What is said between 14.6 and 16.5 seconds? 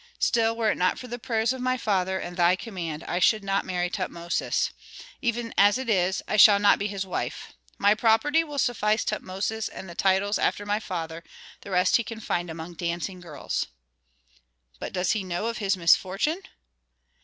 "But does he know of his misfortune?"